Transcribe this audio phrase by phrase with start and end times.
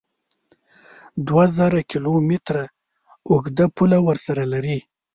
[1.27, 2.63] دوه زره کیلو متره
[3.31, 4.77] اوږده پوله ورسره لري